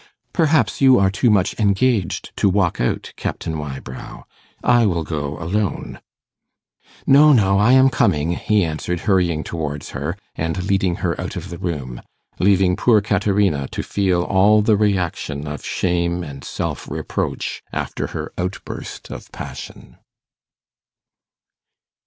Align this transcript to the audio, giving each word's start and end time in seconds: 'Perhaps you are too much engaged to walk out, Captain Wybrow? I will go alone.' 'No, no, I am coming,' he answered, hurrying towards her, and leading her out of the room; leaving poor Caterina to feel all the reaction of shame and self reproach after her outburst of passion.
'Perhaps 0.33 0.81
you 0.81 0.97
are 0.97 1.11
too 1.11 1.29
much 1.29 1.53
engaged 1.59 2.31
to 2.35 2.49
walk 2.49 2.81
out, 2.81 3.13
Captain 3.17 3.59
Wybrow? 3.59 4.23
I 4.63 4.83
will 4.87 5.03
go 5.03 5.37
alone.' 5.37 5.99
'No, 7.05 7.33
no, 7.33 7.59
I 7.59 7.73
am 7.73 7.89
coming,' 7.91 8.31
he 8.31 8.65
answered, 8.65 9.01
hurrying 9.01 9.43
towards 9.43 9.91
her, 9.91 10.17
and 10.33 10.63
leading 10.63 10.95
her 11.05 11.21
out 11.21 11.35
of 11.35 11.49
the 11.51 11.59
room; 11.59 12.01
leaving 12.39 12.75
poor 12.75 12.99
Caterina 13.01 13.67
to 13.67 13.83
feel 13.83 14.23
all 14.23 14.63
the 14.63 14.75
reaction 14.75 15.45
of 15.47 15.63
shame 15.63 16.23
and 16.23 16.43
self 16.43 16.89
reproach 16.89 17.61
after 17.71 18.07
her 18.07 18.33
outburst 18.39 19.11
of 19.11 19.31
passion. 19.31 19.97